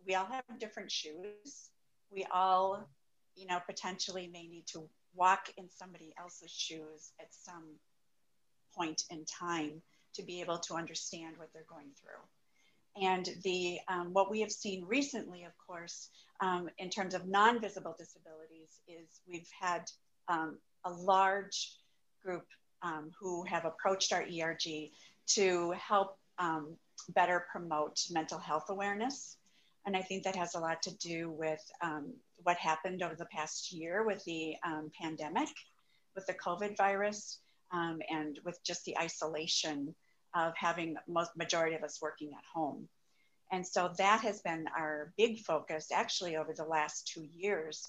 we 0.06 0.14
all 0.14 0.26
have 0.26 0.44
different 0.58 0.90
shoes. 0.90 1.70
We 2.10 2.26
all, 2.32 2.88
you 3.36 3.46
know, 3.46 3.60
potentially 3.66 4.28
may 4.32 4.46
need 4.46 4.66
to 4.68 4.88
walk 5.14 5.48
in 5.56 5.68
somebody 5.68 6.14
else's 6.18 6.50
shoes 6.50 7.12
at 7.20 7.28
some 7.30 7.64
point 8.74 9.02
in 9.10 9.24
time 9.24 9.82
to 10.14 10.22
be 10.22 10.40
able 10.40 10.58
to 10.58 10.74
understand 10.74 11.36
what 11.36 11.48
they're 11.52 11.64
going 11.68 11.90
through. 12.00 12.22
And 13.00 13.28
the 13.44 13.78
um, 13.88 14.12
what 14.12 14.30
we 14.30 14.40
have 14.40 14.50
seen 14.50 14.84
recently, 14.84 15.44
of 15.44 15.52
course, 15.64 16.10
um, 16.40 16.68
in 16.78 16.90
terms 16.90 17.14
of 17.14 17.28
non-visible 17.28 17.94
disabilities, 17.98 18.80
is 18.88 19.20
we've 19.28 19.48
had 19.60 19.82
um, 20.28 20.58
a 20.84 20.90
large 20.90 21.76
group 22.22 22.46
um, 22.82 23.10
who 23.18 23.44
have 23.44 23.64
approached 23.64 24.12
our 24.12 24.22
ERG 24.22 24.90
to 25.28 25.72
help 25.72 26.18
um, 26.38 26.76
better 27.10 27.46
promote 27.50 28.00
mental 28.10 28.38
health 28.38 28.66
awareness. 28.70 29.36
And 29.86 29.96
I 29.96 30.02
think 30.02 30.24
that 30.24 30.36
has 30.36 30.54
a 30.54 30.60
lot 30.60 30.82
to 30.82 30.94
do 30.96 31.30
with 31.30 31.60
what 32.42 32.56
happened 32.58 33.02
over 33.02 33.14
the 33.14 33.26
past 33.26 33.72
year 33.72 34.04
with 34.04 34.22
the 34.24 34.54
pandemic, 35.00 35.48
with 36.14 36.26
the 36.26 36.34
COVID 36.34 36.76
virus, 36.76 37.38
and 37.72 38.38
with 38.44 38.62
just 38.62 38.84
the 38.84 38.98
isolation 38.98 39.94
of 40.34 40.52
having 40.56 40.96
most 41.08 41.36
majority 41.36 41.76
of 41.76 41.82
us 41.82 42.00
working 42.00 42.30
at 42.32 42.44
home. 42.52 42.88
And 43.52 43.66
so 43.66 43.90
that 43.98 44.20
has 44.20 44.40
been 44.42 44.66
our 44.76 45.12
big 45.16 45.40
focus 45.40 45.88
actually 45.92 46.36
over 46.36 46.52
the 46.52 46.64
last 46.64 47.08
two 47.08 47.26
years 47.34 47.86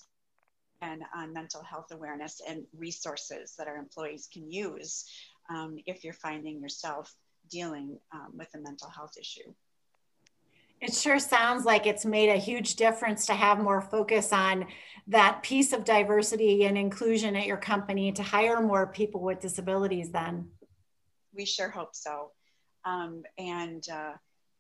and 0.82 1.04
on 1.16 1.34
mental 1.34 1.64
health 1.64 1.92
awareness 1.92 2.42
and 2.48 2.64
resources 2.76 3.54
that 3.58 3.68
our 3.68 3.78
employees 3.78 4.28
can 4.34 4.52
use 4.52 5.06
um, 5.50 5.78
if 5.86 6.04
you're 6.04 6.14
finding 6.14 6.60
yourself 6.60 7.14
dealing 7.50 8.00
um, 8.12 8.32
with 8.34 8.48
a 8.56 8.58
mental 8.58 8.90
health 8.90 9.14
issue. 9.20 9.54
It 10.80 10.96
sure 10.96 11.20
sounds 11.20 11.64
like 11.64 11.86
it's 11.86 12.06
made 12.06 12.30
a 12.30 12.38
huge 12.38 12.76
difference 12.76 13.28
to 13.28 13.34
have 13.34 13.60
more 13.60 13.82
focus 13.82 14.34
on 14.34 14.66
that 15.08 15.44
piece 15.44 15.74
of 15.74 15.86
diversity 15.86 16.66
and 16.66 16.76
inclusion 16.76 17.36
at 17.36 17.46
your 17.46 17.58
company 17.58 18.12
to 18.14 18.24
hire 18.24 18.60
more 18.62 18.88
people 18.88 19.22
with 19.22 19.40
disabilities 19.40 20.10
then 20.10 20.50
we 21.36 21.46
sure 21.46 21.70
hope 21.70 21.96
so. 21.96 22.32
Um, 22.86 23.24
and 23.38 23.84
uh, 23.92 24.14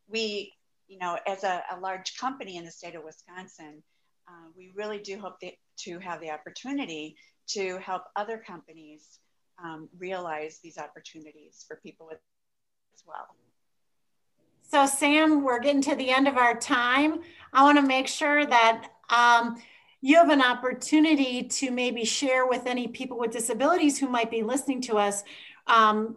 we, 0.07 0.53
you 0.87 0.99
know, 0.99 1.17
as 1.27 1.43
a, 1.43 1.63
a, 1.71 1.79
large 1.79 2.17
company 2.17 2.57
in 2.57 2.65
the 2.65 2.71
state 2.71 2.95
of 2.95 3.03
Wisconsin, 3.03 3.81
uh, 4.27 4.49
we 4.55 4.71
really 4.75 4.99
do 4.99 5.17
hope 5.17 5.39
that, 5.41 5.53
to 5.79 5.99
have 5.99 6.21
the 6.21 6.29
opportunity 6.29 7.15
to 7.47 7.79
help 7.79 8.03
other 8.15 8.37
companies 8.37 9.19
um, 9.63 9.89
realize 9.97 10.59
these 10.63 10.77
opportunities 10.77 11.65
for 11.67 11.77
people 11.77 12.07
with 12.07 12.19
as 12.93 13.03
well. 13.07 13.35
So, 14.63 14.85
Sam, 14.85 15.43
we're 15.43 15.59
getting 15.59 15.81
to 15.81 15.95
the 15.95 16.11
end 16.11 16.27
of 16.27 16.37
our 16.37 16.57
time. 16.57 17.21
I 17.51 17.63
want 17.63 17.77
to 17.77 17.85
make 17.85 18.07
sure 18.07 18.45
that 18.45 18.87
um, 19.09 19.61
you 19.99 20.15
have 20.15 20.29
an 20.29 20.41
opportunity 20.41 21.43
to 21.43 21.71
maybe 21.71 22.05
share 22.05 22.47
with 22.47 22.65
any 22.65 22.87
people 22.87 23.19
with 23.19 23.31
disabilities 23.31 23.99
who 23.99 24.07
might 24.07 24.31
be 24.31 24.43
listening 24.43 24.81
to 24.83 24.97
us 24.97 25.23
um, 25.67 26.15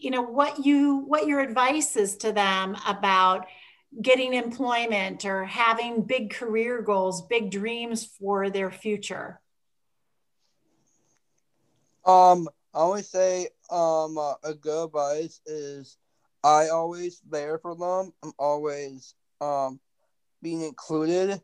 you 0.00 0.10
know 0.10 0.22
what 0.22 0.64
you 0.64 0.96
what 0.96 1.26
your 1.26 1.40
advice 1.40 1.96
is 1.96 2.16
to 2.18 2.32
them 2.32 2.76
about 2.86 3.46
getting 4.00 4.32
employment 4.32 5.24
or 5.24 5.44
having 5.44 6.02
big 6.02 6.30
career 6.30 6.80
goals 6.82 7.22
big 7.22 7.50
dreams 7.50 8.04
for 8.04 8.50
their 8.50 8.70
future? 8.70 9.40
Um 12.04 12.48
i 12.74 12.78
always 12.78 13.08
say 13.08 13.48
um 13.70 14.16
a 14.16 14.54
good 14.54 14.86
advice 14.86 15.40
is 15.46 15.98
i 16.42 16.68
always 16.68 17.20
there 17.28 17.58
for 17.58 17.74
them. 17.76 18.12
I'm 18.22 18.32
always 18.38 19.14
um 19.40 19.80
being 20.42 20.62
included 20.62 21.40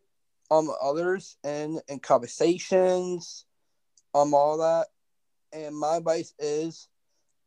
um 0.50 0.70
others 0.82 1.36
in 1.44 1.80
in 1.88 2.00
conversations 2.00 3.44
um 4.14 4.34
all 4.34 4.58
that. 4.58 4.86
And 5.52 5.76
my 5.76 5.96
advice 5.96 6.34
is 6.38 6.88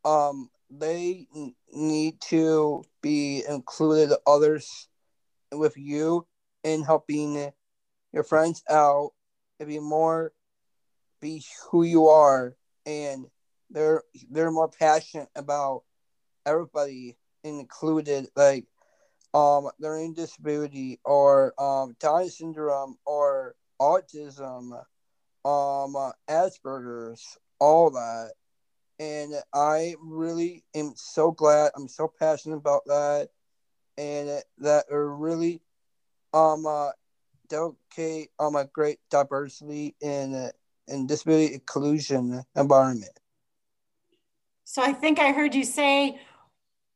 um 0.06 0.50
they 0.72 1.28
need 1.74 2.22
to 2.22 2.84
be 3.02 3.44
included 3.48 4.16
others 4.26 4.88
with 5.52 5.76
you 5.78 6.26
in 6.64 6.84
helping 6.84 7.52
your 8.14 8.24
friends 8.24 8.64
out 8.70 9.12
and 9.60 9.68
be 9.68 9.80
more 9.80 10.32
be 11.22 11.44
who 11.70 11.84
you 11.84 12.08
are. 12.08 12.56
And 12.86 13.26
they're 13.70 14.04
they're 14.30 14.52
more 14.52 14.70
passionate 14.70 15.30
about 15.36 15.84
everybody 16.46 17.18
included 17.44 18.28
like 18.36 18.66
um 19.34 19.70
learning 19.80 20.14
disability 20.14 21.00
or 21.06 21.54
um 21.62 21.96
Down 22.00 22.28
syndrome 22.30 22.98
or 23.06 23.56
autism 23.80 24.72
um 25.46 26.14
Asperger's 26.30 27.38
all 27.60 27.92
that 27.92 28.32
and 29.02 29.34
I 29.52 29.96
really 30.00 30.64
am 30.76 30.94
so 30.96 31.32
glad. 31.32 31.72
I'm 31.76 31.88
so 31.88 32.08
passionate 32.20 32.58
about 32.58 32.86
that, 32.86 33.30
and 33.98 34.44
that 34.60 34.86
are 34.92 35.16
really 35.16 35.62
um 36.34 36.68
uh, 36.68 36.92
dedicate 37.50 38.30
um 38.40 38.56
a 38.56 38.66
great 38.66 39.00
diversity 39.10 39.96
in 40.02 40.36
uh, 40.36 40.52
in 40.88 41.08
disability 41.08 41.56
inclusion 41.56 42.44
environment. 42.56 43.20
So 44.66 44.84
I 44.84 44.94
think 44.94 45.20
I 45.20 45.32
heard 45.32 45.56
you 45.56 45.64
say 45.64 46.20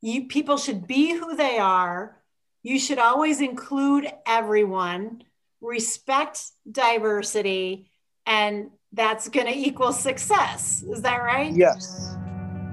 you 0.01 0.27
people 0.27 0.57
should 0.57 0.85
be 0.85 1.13
who 1.13 1.35
they 1.35 1.57
are. 1.57 2.21
You 2.61 2.79
should 2.79 2.99
always 2.99 3.41
include 3.41 4.07
everyone, 4.27 5.23
respect 5.59 6.51
diversity, 6.71 7.89
and 8.27 8.69
that's 8.95 9.27
going 9.29 9.45
to 9.45 9.53
equal 9.53 9.91
success. 9.91 10.83
Is 10.89 11.01
that 11.01 11.17
right? 11.17 11.53
Yes. 11.53 12.15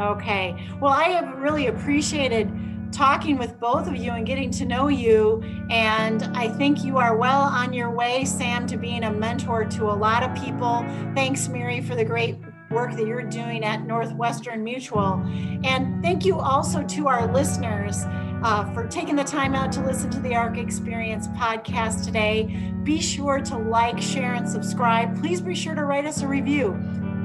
Okay. 0.01 0.69
Well, 0.81 0.93
I 0.93 1.05
have 1.05 1.39
really 1.39 1.67
appreciated 1.67 2.51
talking 2.93 3.39
with 3.39 3.59
both 3.59 3.89
of 3.89 3.97
you 3.97 4.13
and 4.13 4.27
getting 4.27 4.51
to 4.51 4.65
know 4.65 4.89
you. 4.89 5.43
And 5.71 6.23
I 6.37 6.49
think 6.49 6.85
you 6.85 6.99
are 6.99 7.17
well 7.17 7.41
on 7.41 7.73
your 7.73 7.91
way, 7.91 8.25
Sam, 8.25 8.67
to 8.69 8.77
being 8.77 9.05
a 9.05 9.13
mentor 9.13 9.65
to 9.65 9.85
a 9.85 9.95
lot 9.95 10.23
of 10.23 10.35
people. 10.43 10.85
Thanks, 11.15 11.49
Mary, 11.49 11.81
for 11.81 11.95
the 11.95 12.05
great 12.05 12.37
work 12.71 12.93
that 12.93 13.07
you're 13.07 13.23
doing 13.23 13.65
at 13.65 13.87
Northwestern 13.87 14.63
Mutual. 14.63 15.23
And 15.65 16.03
thank 16.03 16.25
you 16.25 16.39
also 16.39 16.83
to 16.83 17.09
our 17.09 17.33
listeners 17.33 18.05
uh, 18.43 18.73
for 18.73 18.87
taking 18.87 19.17
the 19.17 19.25
time 19.25 19.55
out 19.55 19.73
to 19.73 19.85
listen 19.85 20.11
to 20.11 20.21
the 20.21 20.35
ARC 20.35 20.59
Experience 20.59 21.29
podcast 21.29 22.05
today. 22.05 22.73
Be 22.83 23.01
sure 23.01 23.41
to 23.41 23.57
like, 23.57 24.01
share, 24.01 24.35
and 24.35 24.49
subscribe. 24.49 25.19
Please 25.21 25.41
be 25.41 25.55
sure 25.55 25.75
to 25.75 25.85
write 25.85 26.07
us 26.07 26.23
a 26.23 26.29
review, 26.29 26.73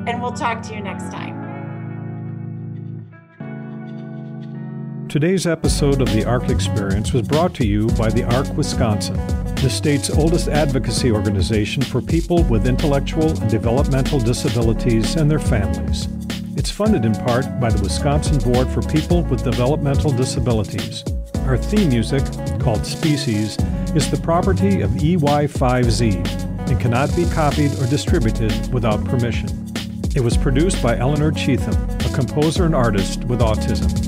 and 0.08 0.22
we'll 0.22 0.34
talk 0.34 0.62
to 0.64 0.76
you 0.76 0.82
next 0.82 1.12
time. 1.12 1.48
Today's 5.10 5.48
episode 5.48 6.02
of 6.02 6.12
the 6.14 6.26
ARC 6.26 6.50
Experience 6.50 7.14
was 7.14 7.28
brought 7.28 7.54
to 7.56 7.66
you 7.66 7.88
by 7.92 8.10
the 8.10 8.24
ARC 8.24 8.54
Wisconsin, 8.58 9.16
the 9.56 9.70
state's 9.70 10.10
oldest 10.10 10.50
advocacy 10.50 11.12
organization 11.12 11.82
for 11.82 12.02
people 12.02 12.44
with 12.44 12.68
intellectual 12.68 13.30
and 13.30 13.50
developmental 13.50 14.20
disabilities 14.20 15.16
and 15.16 15.32
their 15.32 15.40
families. 15.40 16.08
It's 16.68 16.76
funded 16.76 17.06
in 17.06 17.14
part 17.14 17.62
by 17.62 17.70
the 17.70 17.82
Wisconsin 17.82 18.40
Board 18.40 18.68
for 18.68 18.82
People 18.82 19.24
with 19.24 19.42
Developmental 19.42 20.12
Disabilities. 20.12 21.02
Our 21.46 21.58
theme 21.58 21.88
music, 21.88 22.22
called 22.60 22.86
Species, 22.86 23.58
is 23.96 24.12
the 24.12 24.20
property 24.22 24.82
of 24.82 24.90
EY5Z 24.90 26.70
and 26.70 26.78
cannot 26.78 27.16
be 27.16 27.24
copied 27.30 27.72
or 27.80 27.88
distributed 27.88 28.52
without 28.74 29.02
permission. 29.06 29.48
It 30.14 30.20
was 30.20 30.36
produced 30.36 30.84
by 30.84 30.98
Eleanor 30.98 31.32
Cheatham, 31.32 31.90
a 32.02 32.14
composer 32.14 32.66
and 32.66 32.76
artist 32.76 33.24
with 33.24 33.40
autism. 33.40 34.07